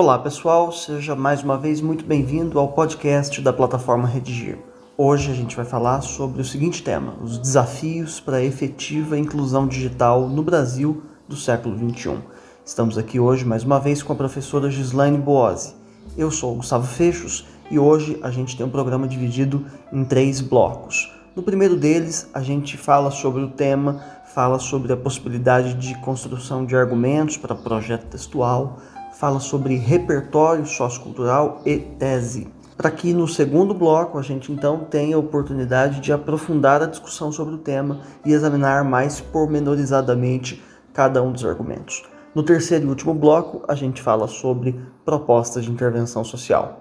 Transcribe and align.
Olá 0.00 0.18
pessoal, 0.18 0.72
seja 0.72 1.14
mais 1.14 1.42
uma 1.42 1.58
vez 1.58 1.82
muito 1.82 2.06
bem-vindo 2.06 2.58
ao 2.58 2.68
podcast 2.68 3.38
da 3.42 3.52
plataforma 3.52 4.08
Redigir. 4.08 4.56
Hoje 4.96 5.30
a 5.30 5.34
gente 5.34 5.54
vai 5.54 5.66
falar 5.66 6.00
sobre 6.00 6.40
o 6.40 6.44
seguinte 6.44 6.82
tema: 6.82 7.16
os 7.20 7.36
desafios 7.36 8.18
para 8.18 8.38
a 8.38 8.42
efetiva 8.42 9.18
inclusão 9.18 9.68
digital 9.68 10.26
no 10.26 10.42
Brasil 10.42 11.02
do 11.28 11.36
século 11.36 11.76
XXI. 11.76 12.16
Estamos 12.64 12.96
aqui 12.96 13.20
hoje 13.20 13.44
mais 13.44 13.62
uma 13.62 13.78
vez 13.78 14.02
com 14.02 14.14
a 14.14 14.16
professora 14.16 14.70
Gislaine 14.70 15.18
Boazzi. 15.18 15.74
Eu 16.16 16.30
sou 16.30 16.54
o 16.54 16.56
Gustavo 16.56 16.86
Fechos 16.86 17.46
e 17.70 17.78
hoje 17.78 18.18
a 18.22 18.30
gente 18.30 18.56
tem 18.56 18.64
um 18.64 18.70
programa 18.70 19.06
dividido 19.06 19.66
em 19.92 20.02
três 20.02 20.40
blocos. 20.40 21.12
No 21.36 21.42
primeiro 21.42 21.76
deles, 21.76 22.26
a 22.32 22.40
gente 22.40 22.78
fala 22.78 23.10
sobre 23.10 23.42
o 23.42 23.50
tema, 23.50 24.02
fala 24.34 24.58
sobre 24.58 24.94
a 24.94 24.96
possibilidade 24.96 25.74
de 25.74 25.94
construção 26.00 26.64
de 26.64 26.74
argumentos 26.74 27.36
para 27.36 27.54
projeto 27.54 28.06
textual, 28.06 28.78
fala 29.20 29.38
sobre 29.38 29.76
repertório 29.76 30.64
sociocultural 30.64 31.60
e 31.66 31.76
tese. 31.76 32.48
Para 32.74 32.90
que 32.90 33.12
no 33.12 33.28
segundo 33.28 33.74
bloco 33.74 34.18
a 34.18 34.22
gente 34.22 34.50
então 34.50 34.78
tenha 34.84 35.14
a 35.14 35.18
oportunidade 35.18 36.00
de 36.00 36.10
aprofundar 36.10 36.82
a 36.82 36.86
discussão 36.86 37.30
sobre 37.30 37.54
o 37.54 37.58
tema 37.58 38.00
e 38.24 38.32
examinar 38.32 38.82
mais 38.82 39.20
pormenorizadamente 39.20 40.64
cada 40.94 41.22
um 41.22 41.32
dos 41.32 41.44
argumentos. 41.44 42.02
No 42.34 42.42
terceiro 42.42 42.86
e 42.86 42.88
último 42.88 43.12
bloco, 43.12 43.62
a 43.68 43.74
gente 43.74 44.00
fala 44.00 44.26
sobre 44.26 44.80
propostas 45.04 45.66
de 45.66 45.70
intervenção 45.70 46.24
social. 46.24 46.80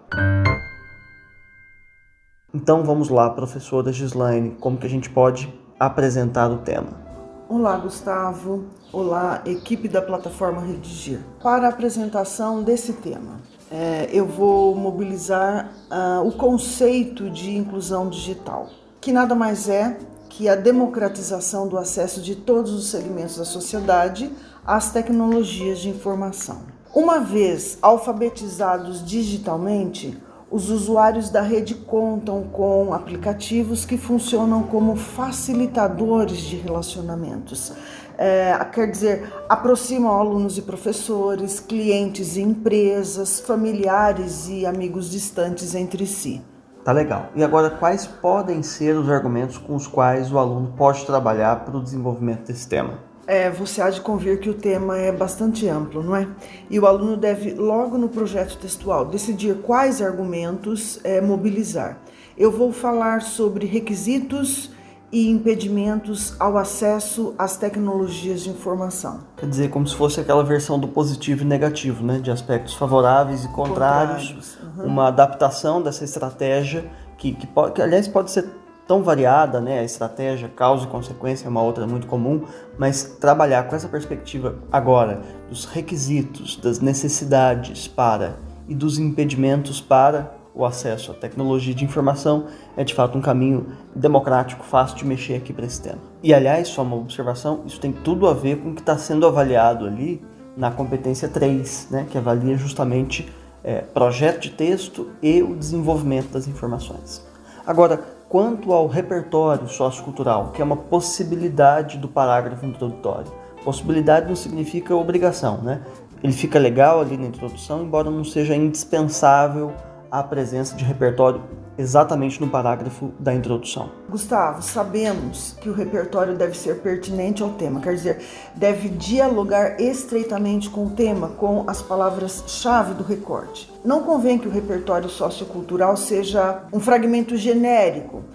Então 2.53 2.83
vamos 2.83 3.09
lá, 3.09 3.29
professora 3.31 3.91
Gislaine, 3.91 4.51
como 4.61 4.77
que 4.77 4.87
a 4.87 4.89
gente 4.89 5.09
pode 5.09 5.53
apresentar 5.77 6.49
o 6.49 6.59
tema? 6.59 7.08
Olá, 7.51 7.77
Gustavo. 7.77 8.65
Olá, 8.93 9.41
equipe 9.43 9.87
da 9.87 10.03
plataforma 10.03 10.61
Redigir. 10.61 11.19
Para 11.41 11.65
a 11.65 11.69
apresentação 11.71 12.61
desse 12.61 12.93
tema, 12.93 13.39
é, 13.71 14.07
eu 14.13 14.27
vou 14.27 14.75
mobilizar 14.75 15.71
uh, 15.89 16.27
o 16.27 16.31
conceito 16.31 17.27
de 17.27 17.57
inclusão 17.57 18.07
digital, 18.07 18.69
que 19.01 19.11
nada 19.11 19.33
mais 19.33 19.67
é 19.67 19.97
que 20.29 20.47
a 20.47 20.53
democratização 20.53 21.67
do 21.67 21.75
acesso 21.75 22.21
de 22.21 22.35
todos 22.35 22.71
os 22.71 22.85
segmentos 22.91 23.37
da 23.37 23.45
sociedade 23.45 24.31
às 24.63 24.91
tecnologias 24.91 25.79
de 25.79 25.89
informação. 25.89 26.61
Uma 26.93 27.19
vez 27.19 27.79
alfabetizados 27.81 29.03
digitalmente, 29.03 30.15
os 30.51 30.69
usuários 30.69 31.29
da 31.29 31.41
rede 31.41 31.75
contam 31.75 32.43
com 32.43 32.93
aplicativos 32.93 33.85
que 33.85 33.97
funcionam 33.97 34.63
como 34.63 34.95
facilitadores 34.95 36.37
de 36.37 36.55
relacionamentos. 36.55 37.71
É, 38.17 38.53
quer 38.73 38.89
dizer, 38.89 39.31
aproximam 39.47 40.11
alunos 40.11 40.57
e 40.57 40.61
professores, 40.61 41.59
clientes 41.59 42.35
e 42.35 42.41
empresas, 42.41 43.39
familiares 43.39 44.49
e 44.49 44.65
amigos 44.65 45.09
distantes 45.09 45.73
entre 45.75 46.05
si. 46.05 46.41
Tá 46.83 46.91
legal. 46.91 47.29
E 47.35 47.43
agora, 47.43 47.69
quais 47.69 48.07
podem 48.07 48.63
ser 48.63 48.97
os 48.97 49.09
argumentos 49.09 49.57
com 49.57 49.75
os 49.75 49.87
quais 49.87 50.31
o 50.31 50.39
aluno 50.39 50.73
pode 50.75 51.05
trabalhar 51.05 51.63
para 51.63 51.77
o 51.77 51.83
desenvolvimento 51.83 52.47
desse 52.47 52.67
tema? 52.67 53.08
É, 53.29 53.47
você 53.47 53.79
há 53.79 53.91
de 53.91 54.01
convir 54.01 54.39
que 54.39 54.49
o 54.49 54.55
tema 54.55 54.97
é 54.97 55.11
bastante 55.11 55.69
amplo, 55.69 56.01
não 56.01 56.15
é? 56.15 56.27
E 56.67 56.79
o 56.79 56.87
aluno 56.87 57.15
deve, 57.15 57.53
logo 57.53 57.95
no 57.95 58.09
projeto 58.09 58.57
textual, 58.57 59.05
decidir 59.05 59.53
quais 59.61 60.01
argumentos 60.01 60.99
é, 61.03 61.21
mobilizar. 61.21 61.99
Eu 62.35 62.51
vou 62.51 62.73
falar 62.73 63.21
sobre 63.21 63.67
requisitos 63.67 64.71
e 65.11 65.29
impedimentos 65.29 66.35
ao 66.39 66.57
acesso 66.57 67.35
às 67.37 67.55
tecnologias 67.55 68.41
de 68.41 68.49
informação. 68.49 69.19
Quer 69.37 69.47
dizer, 69.47 69.69
como 69.69 69.85
se 69.87 69.95
fosse 69.95 70.19
aquela 70.19 70.43
versão 70.43 70.79
do 70.79 70.87
positivo 70.87 71.43
e 71.43 71.45
negativo, 71.45 72.03
né? 72.03 72.17
De 72.17 72.31
aspectos 72.31 72.73
favoráveis 72.73 73.45
e 73.45 73.49
contrários, 73.49 74.29
contrários. 74.29 74.57
Uhum. 74.75 74.85
uma 74.85 75.07
adaptação 75.07 75.83
dessa 75.83 76.03
estratégia 76.03 76.89
que, 77.15 77.33
que, 77.35 77.45
pode, 77.45 77.73
que, 77.73 77.81
aliás, 77.81 78.07
pode 78.07 78.31
ser 78.31 78.49
tão 78.89 79.03
variada, 79.03 79.61
né? 79.61 79.81
A 79.81 79.83
estratégia, 79.83 80.49
causa 80.49 80.85
e 80.85 80.87
consequência 80.87 81.45
é 81.45 81.49
uma 81.49 81.61
outra 81.61 81.85
muito 81.85 82.07
comum, 82.07 82.41
mas 82.75 83.03
trabalhar 83.03 83.67
com 83.67 83.75
essa 83.75 83.87
perspectiva 83.87 84.55
agora 84.71 85.21
dos 85.47 85.65
requisitos, 85.65 86.55
das 86.55 86.79
necessidades 86.79 87.87
para 87.87 88.39
e 88.67 88.73
dos 88.73 88.97
impedimentos 88.97 89.79
para 89.79 90.33
o 90.55 90.65
acesso 90.65 91.11
à 91.11 91.13
tecnologia 91.13 91.75
de 91.75 91.85
informação 91.85 92.47
é 92.75 92.83
de 92.83 92.95
fato 92.95 93.15
um 93.15 93.21
caminho 93.21 93.67
democrático, 93.95 94.65
fácil 94.65 94.97
de 94.97 95.05
mexer 95.05 95.35
aqui 95.35 95.53
para 95.53 95.67
esse 95.67 95.79
tema. 95.79 95.99
E 96.23 96.33
aliás, 96.33 96.69
só 96.69 96.81
uma 96.81 96.95
observação, 96.95 97.61
isso 97.67 97.79
tem 97.79 97.91
tudo 97.91 98.27
a 98.27 98.33
ver 98.33 98.57
com 98.57 98.71
o 98.71 98.73
que 98.73 98.81
está 98.81 98.97
sendo 98.97 99.27
avaliado 99.27 99.85
ali 99.85 100.19
na 100.57 100.71
competência 100.71 101.29
3, 101.29 101.89
né, 101.91 102.07
que 102.09 102.17
avalia 102.17 102.57
justamente 102.57 103.31
é, 103.63 103.81
projeto 103.81 104.41
de 104.41 104.49
texto 104.49 105.11
e 105.21 105.43
o 105.43 105.55
desenvolvimento 105.55 106.31
das 106.31 106.47
informações. 106.47 107.23
Agora, 107.67 108.17
quanto 108.29 108.71
ao 108.71 108.85
repertório 108.85 109.67
sociocultural, 109.67 110.51
que 110.51 110.61
é 110.61 110.63
uma 110.63 110.77
possibilidade 110.77 111.97
do 111.97 112.07
parágrafo 112.07 112.63
introdutório. 112.63 113.31
Possibilidade 113.65 114.27
não 114.27 114.35
significa 114.35 114.95
obrigação, 114.95 115.57
né? 115.57 115.81
Ele 116.23 116.31
fica 116.31 116.59
legal 116.59 117.01
ali 117.01 117.17
na 117.17 117.25
introdução, 117.25 117.81
embora 117.81 118.11
não 118.11 118.23
seja 118.23 118.55
indispensável 118.55 119.73
a 120.11 120.21
presença 120.21 120.75
de 120.75 120.83
repertório 120.83 121.41
exatamente 121.79 122.41
no 122.41 122.49
parágrafo 122.49 123.13
da 123.17 123.33
introdução. 123.33 123.89
Gustavo, 124.09 124.61
sabemos 124.61 125.55
que 125.61 125.69
o 125.69 125.73
repertório 125.73 126.35
deve 126.35 126.57
ser 126.57 126.81
pertinente 126.81 127.41
ao 127.41 127.51
tema, 127.51 127.79
quer 127.79 127.95
dizer, 127.95 128.21
deve 128.53 128.89
dialogar 128.89 129.79
estreitamente 129.79 130.69
com 130.69 130.87
o 130.87 130.89
tema, 130.89 131.29
com 131.29 131.63
as 131.67 131.81
palavras-chave 131.81 132.93
do 132.95 133.03
recorte. 133.03 133.71
Não 133.83 134.03
convém 134.03 134.37
que 134.37 134.47
o 134.47 134.51
repertório 134.51 135.07
sociocultural 135.07 135.95
seja 135.95 136.63
um 136.73 136.81
fragmento 136.81 137.37
genérico. 137.37 138.25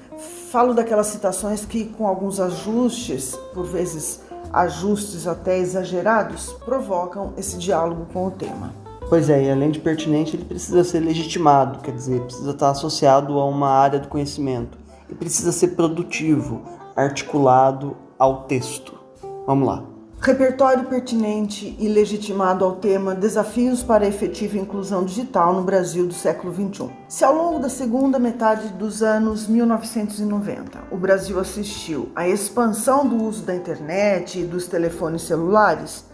Falo 0.50 0.72
daquelas 0.72 1.09
citações 1.09 1.66
que, 1.66 1.84
com 1.84 2.06
alguns 2.06 2.41
ajustes, 2.41 3.37
por 3.53 3.66
vezes 3.66 4.22
ajustes 4.50 5.26
até 5.26 5.59
exagerados, 5.59 6.50
provocam 6.65 7.34
esse 7.37 7.59
diálogo 7.59 8.06
com 8.11 8.26
o 8.26 8.31
tema. 8.31 8.84
Pois 9.14 9.30
é, 9.30 9.44
e 9.44 9.48
além 9.48 9.70
de 9.70 9.78
pertinente, 9.78 10.34
ele 10.34 10.44
precisa 10.44 10.82
ser 10.82 10.98
legitimado, 10.98 11.78
quer 11.78 11.92
dizer, 11.92 12.20
precisa 12.22 12.50
estar 12.50 12.70
associado 12.70 13.38
a 13.38 13.47
uma 13.47 13.70
área 13.70 14.00
do 14.00 14.08
conhecimento. 14.08 14.76
E 15.08 15.14
precisa 15.14 15.52
ser 15.52 15.69
produtivo, 15.76 16.62
articulado 16.97 17.97
ao 18.19 18.42
texto. 18.47 18.98
Vamos 19.47 19.69
lá. 19.69 19.84
Repertório 20.19 20.86
pertinente 20.86 21.76
e 21.78 21.86
legitimado 21.86 22.64
ao 22.64 22.72
tema 22.72 23.14
Desafios 23.14 23.84
para 23.84 24.04
a 24.04 24.08
efetiva 24.08 24.58
inclusão 24.58 25.04
digital 25.04 25.54
no 25.54 25.62
Brasil 25.62 26.08
do 26.08 26.14
século 26.14 26.52
XXI. 26.52 26.91
Se 27.08 27.25
ao 27.25 27.36
longo 27.36 27.60
da 27.60 27.69
segunda 27.69 28.19
metade 28.19 28.66
dos 28.70 29.00
anos 29.00 29.46
1990 29.46 30.86
o 30.91 30.96
Brasil 30.96 31.38
assistiu 31.38 32.08
à 32.16 32.28
expansão 32.28 33.06
do 33.06 33.22
uso 33.22 33.44
da 33.44 33.54
internet 33.54 34.41
e 34.41 34.44
dos 34.44 34.66
telefones 34.66 35.22
celulares, 35.22 36.04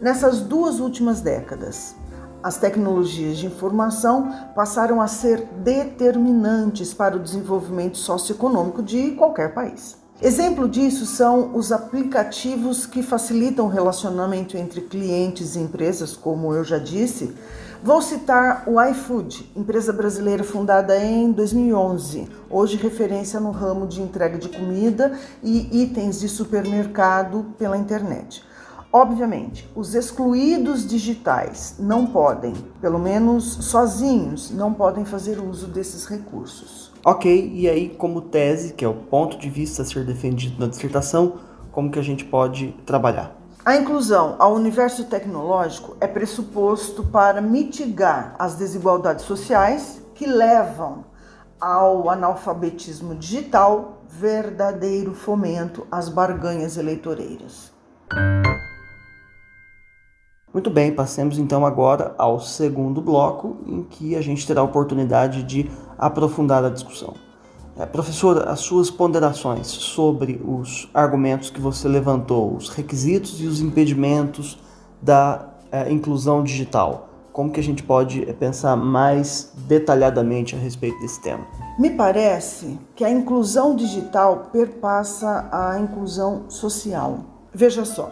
nessas 0.00 0.40
duas 0.40 0.80
últimas 0.80 1.20
décadas 1.20 1.94
as 2.42 2.56
tecnologias 2.56 3.38
de 3.38 3.46
informação 3.46 4.32
passaram 4.54 5.00
a 5.00 5.06
ser 5.06 5.46
determinantes 5.62 6.94
para 6.94 7.16
o 7.16 7.20
desenvolvimento 7.20 7.98
socioeconômico 7.98 8.82
de 8.82 9.12
qualquer 9.12 9.54
país. 9.54 9.96
Exemplo 10.22 10.66
disso 10.66 11.04
são 11.04 11.54
os 11.54 11.70
aplicativos 11.70 12.86
que 12.86 13.02
facilitam 13.02 13.66
o 13.66 13.68
relacionamento 13.68 14.56
entre 14.56 14.80
clientes 14.80 15.54
e 15.54 15.58
empresas, 15.58 16.16
como 16.16 16.54
eu 16.54 16.64
já 16.64 16.78
disse. 16.78 17.34
Vou 17.82 18.00
citar 18.00 18.64
o 18.66 18.82
iFood, 18.82 19.52
empresa 19.54 19.92
brasileira 19.92 20.42
fundada 20.42 20.96
em 20.98 21.30
2011, 21.30 22.26
hoje 22.48 22.78
referência 22.78 23.38
no 23.38 23.50
ramo 23.50 23.86
de 23.86 24.00
entrega 24.00 24.38
de 24.38 24.48
comida 24.48 25.12
e 25.42 25.82
itens 25.82 26.18
de 26.18 26.28
supermercado 26.30 27.54
pela 27.58 27.76
internet. 27.76 28.42
Obviamente, 28.92 29.68
os 29.74 29.94
excluídos 29.94 30.86
digitais 30.86 31.76
não 31.78 32.06
podem, 32.06 32.54
pelo 32.80 32.98
menos 32.98 33.44
sozinhos, 33.44 34.50
não 34.50 34.72
podem 34.72 35.04
fazer 35.04 35.38
uso 35.38 35.66
desses 35.66 36.06
recursos. 36.06 36.92
Ok, 37.04 37.52
e 37.54 37.68
aí, 37.68 37.90
como 37.90 38.20
tese, 38.20 38.72
que 38.72 38.84
é 38.84 38.88
o 38.88 38.94
ponto 38.94 39.38
de 39.38 39.50
vista 39.50 39.82
a 39.82 39.84
ser 39.84 40.04
defendido 40.04 40.58
na 40.58 40.66
dissertação, 40.66 41.34
como 41.70 41.90
que 41.90 41.98
a 41.98 42.02
gente 42.02 42.24
pode 42.24 42.72
trabalhar? 42.86 43.36
A 43.64 43.76
inclusão 43.76 44.36
ao 44.38 44.54
universo 44.54 45.04
tecnológico 45.04 45.96
é 46.00 46.06
pressuposto 46.06 47.04
para 47.04 47.40
mitigar 47.40 48.34
as 48.38 48.54
desigualdades 48.54 49.24
sociais 49.24 50.00
que 50.14 50.24
levam 50.24 51.04
ao 51.60 52.08
analfabetismo 52.08 53.14
digital, 53.14 54.02
verdadeiro 54.08 55.14
fomento 55.14 55.86
às 55.90 56.08
barganhas 56.08 56.76
eleitoreiras. 56.76 57.72
Muito 60.56 60.70
bem, 60.70 60.90
passemos 60.90 61.38
então 61.38 61.66
agora 61.66 62.14
ao 62.16 62.40
segundo 62.40 63.02
bloco, 63.02 63.58
em 63.66 63.82
que 63.82 64.16
a 64.16 64.22
gente 64.22 64.46
terá 64.46 64.62
a 64.62 64.64
oportunidade 64.64 65.42
de 65.42 65.70
aprofundar 65.98 66.64
a 66.64 66.70
discussão. 66.70 67.12
É, 67.78 67.84
professora, 67.84 68.48
as 68.48 68.60
suas 68.60 68.90
ponderações 68.90 69.66
sobre 69.66 70.40
os 70.42 70.88
argumentos 70.94 71.50
que 71.50 71.60
você 71.60 71.86
levantou, 71.86 72.56
os 72.56 72.70
requisitos 72.70 73.38
e 73.38 73.44
os 73.44 73.60
impedimentos 73.60 74.58
da 75.02 75.46
é, 75.70 75.92
inclusão 75.92 76.42
digital, 76.42 77.10
como 77.34 77.50
que 77.50 77.60
a 77.60 77.62
gente 77.62 77.82
pode 77.82 78.22
eh, 78.22 78.32
pensar 78.32 78.76
mais 78.76 79.52
detalhadamente 79.68 80.56
a 80.56 80.58
respeito 80.58 80.98
desse 81.00 81.20
tema? 81.20 81.46
Me 81.78 81.90
parece 81.90 82.78
que 82.94 83.04
a 83.04 83.10
inclusão 83.10 83.76
digital 83.76 84.48
perpassa 84.50 85.50
a 85.52 85.78
inclusão 85.78 86.48
social. 86.48 87.18
Veja 87.52 87.84
só, 87.84 88.10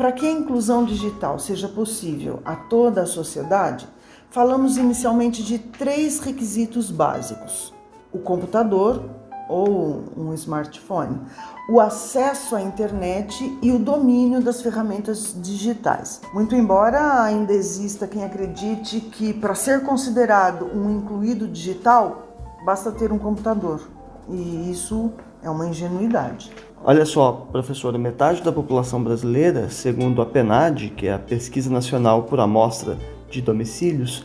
para 0.00 0.12
que 0.12 0.26
a 0.26 0.32
inclusão 0.32 0.82
digital 0.82 1.38
seja 1.38 1.68
possível 1.68 2.40
a 2.42 2.56
toda 2.56 3.02
a 3.02 3.06
sociedade, 3.06 3.86
falamos 4.30 4.78
inicialmente 4.78 5.42
de 5.42 5.58
três 5.58 6.20
requisitos 6.20 6.90
básicos: 6.90 7.74
o 8.10 8.18
computador 8.18 9.04
ou 9.46 10.02
um 10.16 10.32
smartphone, 10.32 11.20
o 11.68 11.78
acesso 11.78 12.56
à 12.56 12.62
internet 12.62 13.58
e 13.60 13.70
o 13.70 13.78
domínio 13.78 14.40
das 14.40 14.62
ferramentas 14.62 15.36
digitais. 15.36 16.22
Muito 16.32 16.54
embora 16.54 17.20
ainda 17.22 17.52
exista 17.52 18.06
quem 18.06 18.24
acredite 18.24 19.00
que 19.00 19.34
para 19.34 19.54
ser 19.54 19.82
considerado 19.82 20.64
um 20.74 20.96
incluído 20.96 21.46
digital 21.46 22.26
basta 22.64 22.90
ter 22.90 23.12
um 23.12 23.18
computador, 23.18 23.82
e 24.30 24.70
isso 24.70 25.12
é 25.42 25.50
uma 25.50 25.66
ingenuidade. 25.66 26.50
Olha 26.82 27.04
só, 27.04 27.46
professora, 27.52 27.98
metade 27.98 28.42
da 28.42 28.50
população 28.50 29.04
brasileira, 29.04 29.68
segundo 29.68 30.22
a 30.22 30.26
PNAD, 30.26 30.88
que 30.96 31.06
é 31.06 31.12
a 31.12 31.18
Pesquisa 31.18 31.70
Nacional 31.70 32.22
por 32.22 32.40
Amostra 32.40 32.96
de 33.28 33.42
Domicílios, 33.42 34.24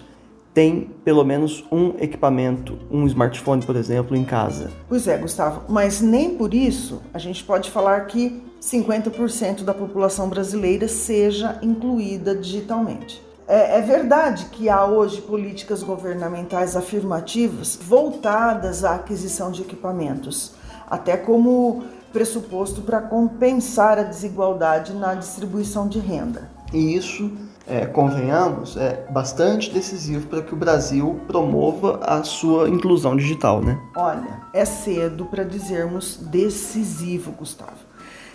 tem 0.54 0.90
pelo 1.04 1.25
menos 1.25 1.66
um 1.69 1.96
equipamento, 2.00 2.80
um 2.90 3.06
smartphone, 3.07 3.62
por 3.62 3.75
exemplo, 3.75 4.16
em 4.16 4.24
casa. 4.24 4.72
Pois 4.88 5.06
é, 5.06 5.18
Gustavo, 5.18 5.63
mas 5.68 6.00
nem 6.00 6.38
por 6.38 6.54
isso 6.54 7.02
a 7.13 7.19
gente 7.19 7.44
pode 7.44 7.69
falar 7.69 8.06
que 8.06 8.42
50% 8.62 9.63
da 9.63 9.74
população 9.74 10.30
brasileira 10.30 10.88
seja 10.88 11.60
incluída 11.62 12.34
digitalmente. 12.34 13.22
É, 13.50 13.80
é, 13.80 13.81
verdade 13.81 14.46
que 14.46 14.69
há 14.69 14.86
hoje 14.86 15.22
políticas 15.22 15.84
governamentais 15.84 16.78
afirmativas 16.78 17.78
voltadas 17.80 18.86
à 18.86 18.96
aquisição 18.96 19.52
de 19.52 19.62
equipamentos, 19.62 20.56
até 20.90 21.18
como 21.18 21.84
pressuposto 22.15 22.81
para 22.81 23.01
compensar 23.01 24.00
a 24.00 24.03
desigualdade 24.03 24.94
na 24.94 25.15
distribuição 25.15 25.85
de 25.85 26.00
renda. 26.00 26.50
E 26.73 26.95
isso 26.95 27.29
é, 27.67 27.85
convenhamos, 27.85 28.77
é 28.77 29.06
bastante 29.09 29.69
decisivo 29.69 30.25
para 30.27 30.41
que 30.41 30.53
o 30.53 30.57
Brasil 30.57 31.19
promova 31.27 32.00
a 32.06 32.23
sua 32.23 32.69
inclusão 32.69 33.17
digital, 33.17 33.62
né? 33.62 33.77
Olha, 33.97 34.39
é 34.53 34.63
cedo 34.63 35.25
para 35.25 35.44
dizermos 35.44 36.15
decisivo, 36.15 37.33
Gustavo. 37.33 37.83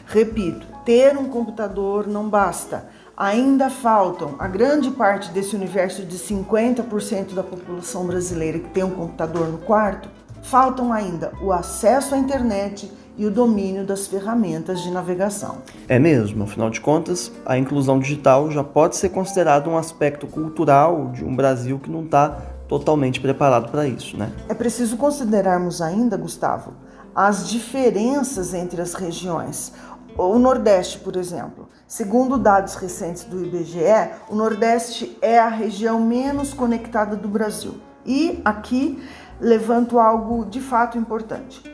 Repito, 0.04 0.66
ter 0.84 1.16
um 1.16 1.30
computador 1.30 2.06
não 2.06 2.28
basta. 2.28 2.86
Ainda 3.16 3.70
faltam 3.70 4.34
a 4.38 4.46
grande 4.46 4.90
parte 4.90 5.30
desse 5.30 5.56
universo 5.56 6.02
de 6.02 6.18
50% 6.18 7.32
da 7.32 7.42
população 7.42 8.06
brasileira 8.06 8.58
que 8.58 8.68
tem 8.68 8.84
um 8.84 8.90
computador 8.90 9.48
no 9.48 9.58
quarto. 9.58 10.10
Faltam 10.42 10.92
ainda 10.92 11.32
o 11.40 11.50
acesso 11.50 12.14
à 12.14 12.18
internet 12.18 12.99
e 13.16 13.26
o 13.26 13.30
domínio 13.30 13.84
das 13.84 14.06
ferramentas 14.06 14.80
de 14.82 14.90
navegação. 14.90 15.58
É 15.88 15.98
mesmo, 15.98 16.44
afinal 16.44 16.70
de 16.70 16.80
contas, 16.80 17.30
a 17.44 17.58
inclusão 17.58 17.98
digital 17.98 18.50
já 18.50 18.64
pode 18.64 18.96
ser 18.96 19.10
considerado 19.10 19.68
um 19.68 19.76
aspecto 19.76 20.26
cultural 20.26 21.10
de 21.12 21.24
um 21.24 21.34
Brasil 21.34 21.78
que 21.78 21.90
não 21.90 22.04
está 22.04 22.40
totalmente 22.68 23.20
preparado 23.20 23.70
para 23.70 23.86
isso, 23.86 24.16
né? 24.16 24.30
É 24.48 24.54
preciso 24.54 24.96
considerarmos 24.96 25.82
ainda, 25.82 26.16
Gustavo, 26.16 26.72
as 27.14 27.48
diferenças 27.48 28.54
entre 28.54 28.80
as 28.80 28.94
regiões. 28.94 29.72
O 30.16 30.38
Nordeste, 30.38 30.98
por 30.98 31.16
exemplo, 31.16 31.68
segundo 31.86 32.38
dados 32.38 32.74
recentes 32.74 33.24
do 33.24 33.44
IBGE, 33.44 34.10
o 34.28 34.34
Nordeste 34.34 35.16
é 35.20 35.38
a 35.38 35.48
região 35.48 36.00
menos 36.00 36.54
conectada 36.54 37.16
do 37.16 37.28
Brasil. 37.28 37.74
E 38.06 38.40
aqui 38.44 39.02
levanto 39.40 39.98
algo 39.98 40.44
de 40.44 40.60
fato 40.60 40.96
importante 40.98 41.69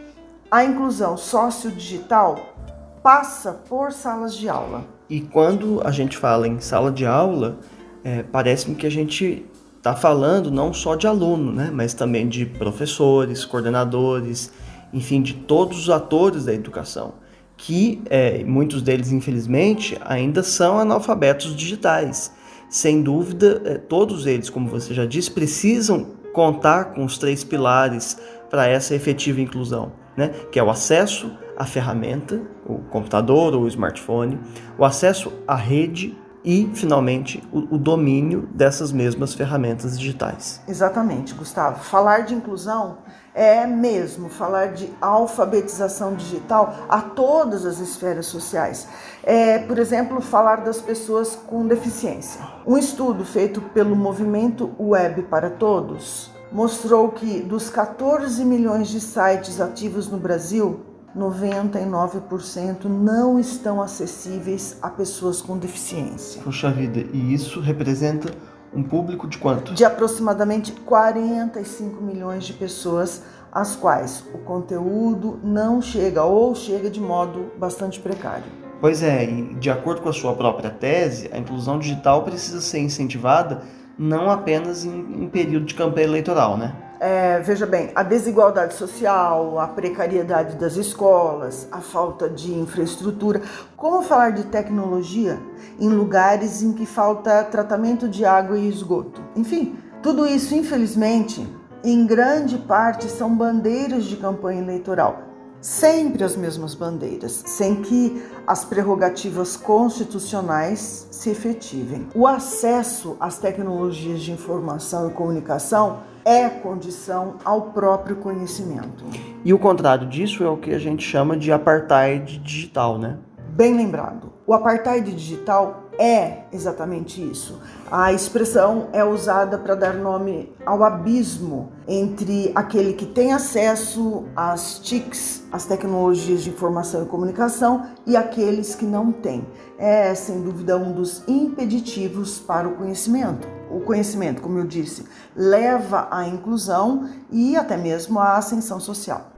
a 0.51 0.65
inclusão 0.65 1.17
sociodigital 1.17 2.55
passa 3.03 3.53
por 3.69 3.93
salas 3.93 4.37
de 4.37 4.49
aula. 4.49 4.85
E 5.09 5.21
quando 5.21 5.81
a 5.85 5.91
gente 5.91 6.17
fala 6.17 6.47
em 6.47 6.61
sala 6.61 6.91
de 6.91 7.07
aula, 7.07 7.59
é, 8.05 8.23
parece-me 8.23 8.75
que 8.75 8.87
a 8.87 8.91
gente 8.91 9.45
está 9.77 9.95
falando 9.95 10.51
não 10.51 10.73
só 10.73 10.95
de 10.95 11.07
aluno, 11.07 11.53
né, 11.53 11.71
mas 11.73 11.95
também 11.95 12.29
de 12.29 12.45
professores, 12.45 13.45
coordenadores, 13.45 14.53
enfim, 14.93 15.23
de 15.23 15.35
todos 15.35 15.79
os 15.79 15.91
atores 15.91 16.45
da 16.45 16.55
educação, 16.55 17.15
que 17.57 18.03
é, 18.11 18.43
muitos 18.45 18.83
deles, 18.83 19.13
infelizmente, 19.13 19.97
ainda 20.05 20.43
são 20.43 20.79
analfabetos 20.79 21.55
digitais. 21.55 22.33
Sem 22.69 23.03
dúvida, 23.03 23.63
é, 23.65 23.75
todos 23.79 24.27
eles, 24.27 24.51
como 24.51 24.69
você 24.69 24.93
já 24.93 25.07
disse, 25.07 25.31
precisam 25.31 26.07
contar 26.33 26.87
com 26.87 27.05
os 27.05 27.19
três 27.19 27.45
pilares 27.45 28.17
para 28.51 28.67
essa 28.67 28.95
efetiva 28.95 29.41
inclusão 29.41 29.93
né? 30.17 30.29
que 30.51 30.59
é 30.59 30.63
o 30.63 30.71
acesso 30.71 31.37
à 31.57 31.65
ferramenta, 31.65 32.41
o 32.65 32.79
computador 32.91 33.55
ou 33.55 33.63
o 33.63 33.69
smartphone, 33.69 34.39
o 34.79 34.85
acesso 34.85 35.33
à 35.47 35.55
rede 35.55 36.17
e, 36.47 36.71
finalmente, 36.75 37.43
o, 37.53 37.75
o, 37.75 37.79
domínio 37.79 38.49
dessas 38.55 38.93
mesmas 38.93 39.35
ferramentas 39.35 39.99
digitais. 39.99 40.61
Exatamente, 40.69 41.35
Gustavo. 41.35 41.83
Falar 41.83 42.21
de 42.21 42.35
inclusão 42.35 42.99
é 43.35 43.67
mesmo 43.67 44.29
falar 44.29 44.69
de 44.69 44.89
alfabetização 45.01 46.15
digital 46.15 46.87
a 46.89 47.01
todas 47.01 47.67
as 47.67 47.81
esferas 47.81 48.27
sociais. 48.27 48.89
É, 49.25 49.59
por 49.59 49.77
exemplo, 49.77 50.21
falar 50.21 50.63
das 50.63 50.81
pessoas 50.81 51.35
com 51.35 51.67
deficiência. 51.67 52.41
Um 52.65 52.79
estudo 52.79 53.25
feito 53.25 53.61
pelo 53.61 53.97
movimento 53.97 54.71
Web 54.79 55.23
para 55.25 55.51
Todos 55.51 56.36
mostrou 56.51 57.11
que 57.11 57.41
dos 57.41 57.69
14 57.69 58.45
milhões 58.45 58.89
de 58.89 59.01
sites 59.01 59.61
ativos 59.61 60.09
no 60.09 60.19
Brasil, 60.19 60.81
99% 61.17 62.85
não 62.85 63.39
estão 63.39 63.81
acessíveis 63.81 64.77
a 64.83 64.91
pessoas 64.91 65.41
com 65.41 65.57
deficiência. 65.59 66.43
Puxa 66.43 66.71
vida, 66.71 67.01
e 67.13 67.33
isso 67.33 67.61
representa 67.61 68.31
um 68.75 68.83
público 68.83 69.27
de 69.27 69.39
quanto? 69.39 69.73
De 69.73 69.85
aproximadamente 69.85 70.73
45 70.73 72.03
milhões 72.03 72.45
de 72.45 72.53
pessoas, 72.53 73.23
às 73.51 73.75
quais 73.75 74.23
o 74.35 74.39
conteúdo 74.39 75.41
não 75.43 75.81
chega 75.81 76.23
ou 76.25 76.55
chega 76.55 76.91
de 76.91 77.01
modo 77.01 77.51
bastante 77.59 77.99
precário. 77.99 78.45
Pois 78.79 79.03
é, 79.03 79.25
e 79.25 79.55
de 79.55 79.71
acordo 79.71 80.03
com 80.03 80.11
a 80.11 80.13
sua 80.13 80.35
própria 80.35 80.69
tese, 80.69 81.31
a 81.33 81.39
inclusão 81.39 81.79
digital 81.79 82.23
precisa 82.23 82.61
ser 82.61 82.81
incentivada 82.81 83.63
não 83.99 84.31
apenas 84.31 84.85
em, 84.85 85.25
em 85.25 85.29
período 85.29 85.67
de 85.67 85.75
campanha 85.75 86.07
eleitoral, 86.07 86.57
né? 86.57 86.75
É, 86.99 87.41
veja 87.41 87.67
bem, 87.67 87.91
a 87.95 88.03
desigualdade 88.03 88.73
social, 88.75 89.59
a 89.59 89.69
precariedade 89.69 90.57
das 90.57 90.77
escolas, 90.77 91.69
a 91.71 91.81
falta 91.81 92.29
de 92.29 92.55
infraestrutura. 92.55 93.43
Como 93.77 94.03
falar 94.03 94.31
de 94.31 94.45
tecnologia 94.45 95.39
em 95.79 95.91
lugares 95.91 96.63
em 96.63 96.73
que 96.73 96.87
falta 96.87 97.45
tratamento 97.45 98.09
de 98.09 98.25
água 98.25 98.59
e 98.59 98.69
esgoto? 98.69 99.21
Enfim, 99.37 99.77
tudo 100.03 100.27
isso, 100.27 100.55
infelizmente, 100.55 101.47
em 101.85 102.07
grande 102.07 102.57
parte 102.57 103.11
são 103.11 103.35
bandeiras 103.37 104.05
de 104.05 104.17
campanha 104.17 104.63
eleitoral 104.63 105.36
sempre 105.67 106.23
as 106.23 106.37
mesmas 106.37 106.77
bandeiras, 106.77 107.43
sem 107.45 107.83
que 107.83 108.23
as 108.47 108.65
prerrogativas 108.65 109.57
constitucionais 109.57 111.09
se 111.11 111.29
efetivem. 111.29 112.07
O 112.15 112.25
acesso 112.25 113.17
às 113.19 113.39
tecnologias 113.39 114.21
de 114.21 114.31
informação 114.31 115.11
e 115.11 115.13
comunicação 115.13 115.99
é 116.25 116.49
condição 116.49 117.35
ao 117.45 117.73
próprio 117.73 118.15
conhecimento. 118.15 119.05
E 119.45 119.53
o 119.53 119.59
contrário 119.59 120.09
disso 120.09 120.45
é 120.45 120.49
o 120.49 120.57
que 120.57 120.73
a 120.73 120.79
gente 120.79 121.05
chama 121.05 121.37
de 121.37 121.51
apartheid 121.51 122.39
digital, 122.39 122.97
né? 122.97 123.19
Bem 123.49 123.77
lembrado. 123.77 124.33
O 124.47 124.55
apartheid 124.55 125.11
digital 125.11 125.86
é 125.99 126.45
exatamente 126.53 127.23
isso. 127.23 127.61
A 127.91 128.13
expressão 128.13 128.89
é 128.93 129.05
usada 129.05 129.59
para 129.59 129.75
dar 129.75 129.95
nome 129.95 130.53
ao 130.65 130.83
abismo 130.83 131.71
entre 131.87 132.51
aquele 132.55 132.93
que 132.93 133.07
tem 133.07 133.33
acesso 133.33 134.25
às 134.35 134.79
TICs, 134.79 135.45
às 135.53 135.65
tecnologias 135.65 136.43
de 136.43 136.51
informação 136.51 137.03
e 137.03 137.07
comunicação, 137.07 137.87
e 138.07 138.17
aqueles 138.17 138.75
que 138.75 138.85
não 138.85 139.13
têm. 139.13 139.47
É, 139.79 140.15
sem 140.15 140.43
dúvida, 140.43 140.77
um 140.77 140.93
dos 140.93 141.23
impeditivos 141.29 142.39
para 142.39 142.69
o 142.69 142.77
conhecimento. 142.77 143.47
O 143.71 143.81
conhecimento, 143.81 144.41
como 144.41 144.59
eu 144.59 144.65
disse, 144.65 145.05
leva 145.35 146.09
à 146.11 146.27
inclusão 146.27 147.09
e 147.31 147.57
até 147.57 147.77
mesmo 147.77 148.19
à 148.19 148.37
ascensão 148.37 148.81
social. 148.81 149.33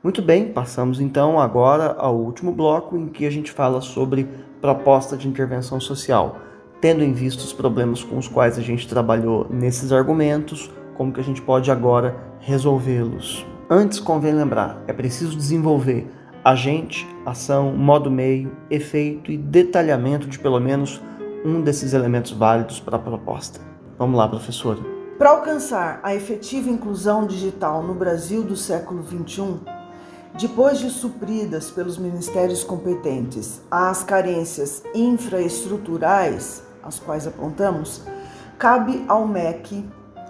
Muito 0.00 0.22
bem, 0.22 0.52
passamos 0.52 1.00
então 1.00 1.40
agora 1.40 1.96
ao 1.98 2.14
último 2.14 2.52
bloco 2.52 2.96
em 2.96 3.08
que 3.08 3.26
a 3.26 3.30
gente 3.30 3.50
fala 3.50 3.80
sobre 3.80 4.28
proposta 4.60 5.16
de 5.16 5.26
intervenção 5.26 5.80
social, 5.80 6.36
tendo 6.80 7.02
em 7.02 7.12
vista 7.12 7.42
os 7.42 7.52
problemas 7.52 8.04
com 8.04 8.16
os 8.16 8.28
quais 8.28 8.56
a 8.56 8.62
gente 8.62 8.86
trabalhou 8.86 9.48
nesses 9.50 9.90
argumentos, 9.90 10.70
como 10.96 11.12
que 11.12 11.18
a 11.18 11.24
gente 11.24 11.42
pode 11.42 11.68
agora 11.68 12.16
resolvê-los. 12.38 13.44
Antes 13.68 13.98
convém 13.98 14.32
lembrar, 14.32 14.80
é 14.86 14.92
preciso 14.92 15.36
desenvolver 15.36 16.08
agente, 16.44 17.04
ação, 17.26 17.72
modo 17.76 18.08
meio, 18.08 18.56
efeito 18.70 19.32
e 19.32 19.36
detalhamento 19.36 20.28
de 20.28 20.38
pelo 20.38 20.60
menos 20.60 21.02
um 21.44 21.60
desses 21.60 21.92
elementos 21.92 22.30
válidos 22.30 22.78
para 22.78 22.96
a 22.96 23.00
proposta. 23.00 23.60
Vamos 23.98 24.16
lá, 24.16 24.28
professora. 24.28 24.78
Para 25.18 25.30
alcançar 25.30 25.98
a 26.04 26.14
efetiva 26.14 26.70
inclusão 26.70 27.26
digital 27.26 27.82
no 27.82 27.94
Brasil 27.94 28.44
do 28.44 28.54
século 28.54 29.04
XXI, 29.04 29.58
depois 30.34 30.78
de 30.78 30.90
supridas 30.90 31.70
pelos 31.70 31.98
ministérios 31.98 32.62
competentes 32.62 33.60
as 33.70 34.02
carências 34.02 34.82
infraestruturais 34.94 36.62
às 36.82 36.98
quais 36.98 37.26
apontamos, 37.26 38.02
cabe 38.58 39.04
ao 39.08 39.26
MEC, 39.26 39.84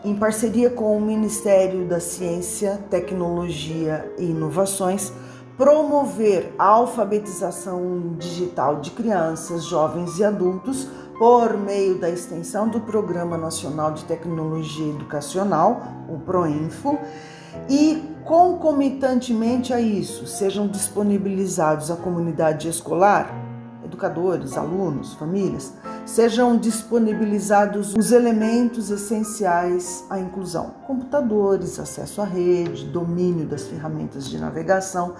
em 0.04 0.14
parceria 0.14 0.70
com 0.70 0.96
o 0.96 1.00
Ministério 1.00 1.86
da 1.86 2.00
Ciência, 2.00 2.78
Tecnologia 2.88 4.12
e 4.18 4.24
Inovações, 4.24 5.12
promover 5.56 6.54
a 6.56 6.66
alfabetização 6.66 8.14
digital 8.16 8.80
de 8.80 8.92
crianças, 8.92 9.64
jovens 9.64 10.18
e 10.18 10.24
adultos 10.24 10.88
por 11.18 11.56
meio 11.58 11.98
da 11.98 12.08
extensão 12.08 12.68
do 12.68 12.80
Programa 12.80 13.36
Nacional 13.36 13.92
de 13.92 14.04
Tecnologia 14.04 14.88
Educacional, 14.88 15.82
o 16.08 16.18
PROINFO, 16.20 16.96
e 17.68 18.00
concomitantemente 18.28 19.72
a 19.72 19.80
isso 19.80 20.26
sejam 20.26 20.68
disponibilizados 20.68 21.90
à 21.90 21.96
comunidade 21.96 22.68
escolar, 22.68 23.32
educadores, 23.82 24.54
alunos, 24.54 25.14
famílias, 25.14 25.72
sejam 26.04 26.58
disponibilizados 26.58 27.94
os 27.94 28.12
elementos 28.12 28.90
essenciais 28.90 30.04
à 30.10 30.20
inclusão: 30.20 30.74
computadores, 30.86 31.80
acesso 31.80 32.20
à 32.20 32.26
rede, 32.26 32.84
domínio 32.84 33.46
das 33.46 33.66
ferramentas 33.66 34.28
de 34.28 34.36
navegação. 34.36 35.14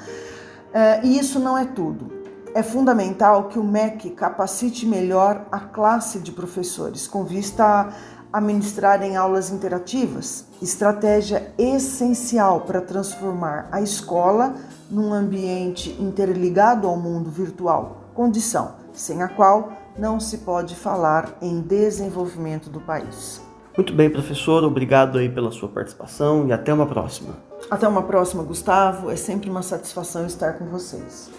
É, 0.71 1.01
e 1.03 1.19
isso 1.19 1.41
não 1.41 1.57
é 1.57 1.65
tudo. 1.65 2.13
É 2.55 2.63
fundamental 2.63 3.49
que 3.49 3.59
o 3.59 3.65
MEC 3.65 4.11
capacite 4.11 4.85
melhor 4.85 5.47
a 5.51 5.61
classe 5.61 6.19
de 6.19 6.33
professores, 6.33 7.07
com 7.07 7.25
vista 7.25 7.65
a 7.65 8.18
ministrarem 8.41 9.17
aulas 9.17 9.51
interativas, 9.51 10.47
estratégia 10.61 11.53
essencial 11.57 12.61
para 12.61 12.81
transformar 12.81 13.69
a 13.73 13.81
escola 13.81 14.55
num 14.91 15.13
ambiente 15.13 15.97
interligado 16.01 16.87
ao 16.87 16.97
mundo 16.97 17.31
virtual, 17.31 18.11
condição 18.15 18.73
sem 18.93 19.23
a 19.23 19.29
qual 19.29 19.73
não 19.97 20.21
se 20.21 20.39
pode 20.39 20.75
falar 20.75 21.37
em 21.41 21.61
desenvolvimento 21.61 22.69
do 22.69 22.81
país. 22.81 23.41
Muito 23.77 23.93
bem, 23.93 24.11
professor, 24.11 24.65
obrigado 24.65 25.19
aí 25.19 25.29
pela 25.29 25.53
sua 25.53 25.69
participação 25.69 26.47
e 26.49 26.53
até 26.53 26.75
uma 26.75 26.87
próxima. 26.87 27.37
Até 27.71 27.87
uma 27.87 28.03
próxima, 28.03 28.43
Gustavo. 28.43 29.11
É 29.11 29.17
sempre 29.17 29.49
uma 29.49 29.63
satisfação 29.63 30.27
estar 30.27 30.55
com 30.55 30.67
vocês. 30.67 31.31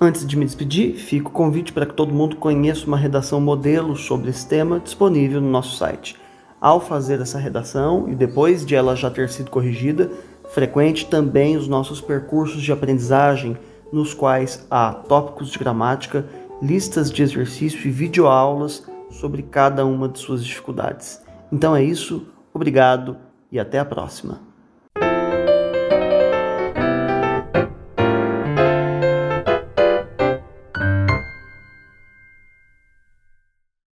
Antes 0.00 0.24
de 0.24 0.36
me 0.36 0.44
despedir, 0.44 0.94
fica 0.94 1.28
o 1.28 1.32
convite 1.32 1.72
para 1.72 1.84
que 1.84 1.94
todo 1.94 2.14
mundo 2.14 2.36
conheça 2.36 2.86
uma 2.86 2.96
redação 2.96 3.40
modelo 3.40 3.96
sobre 3.96 4.30
esse 4.30 4.46
tema 4.46 4.78
disponível 4.78 5.40
no 5.40 5.50
nosso 5.50 5.76
site. 5.76 6.16
Ao 6.60 6.80
fazer 6.80 7.20
essa 7.20 7.38
redação 7.38 8.08
e 8.08 8.14
depois 8.14 8.66
de 8.66 8.74
ela 8.74 8.96
já 8.96 9.10
ter 9.10 9.28
sido 9.28 9.50
corrigida, 9.50 10.10
frequente 10.48 11.06
também 11.06 11.56
os 11.56 11.68
nossos 11.68 12.00
percursos 12.00 12.62
de 12.62 12.72
aprendizagem, 12.72 13.56
nos 13.92 14.12
quais 14.12 14.66
há 14.70 14.92
tópicos 14.92 15.50
de 15.50 15.58
gramática 15.58 16.26
listas 16.60 17.10
de 17.10 17.22
exercício 17.22 17.86
e 17.86 17.90
videoaulas 17.90 18.84
sobre 19.10 19.42
cada 19.42 19.86
uma 19.86 20.08
de 20.08 20.18
suas 20.18 20.44
dificuldades. 20.44 21.22
Então 21.52 21.74
é 21.74 21.82
isso, 21.82 22.26
obrigado 22.52 23.16
e 23.50 23.58
até 23.58 23.78
a 23.78 23.84
próxima. 23.84 24.47